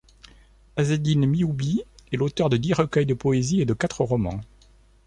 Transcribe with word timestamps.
Azzedine 0.77 1.27
Mihoubi 1.27 1.83
est 2.11 2.17
l'auteur 2.17 2.49
de 2.49 2.57
dix 2.57 2.73
recueils 2.73 3.05
de 3.05 3.13
poésie 3.13 3.61
et 3.61 3.65
de 3.67 3.75
quatre 3.75 4.01
romans. 4.01 4.41